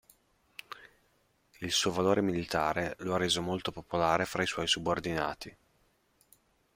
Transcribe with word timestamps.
Il 1.59 1.71
suo 1.71 1.91
valore 1.91 2.21
militare 2.23 2.95
lo 3.01 3.13
ha 3.13 3.17
reso 3.19 3.43
molto 3.43 3.71
popolare 3.71 4.25
fra 4.25 4.41
i 4.41 4.47
suoi 4.47 4.65
subordinati. 4.67 5.55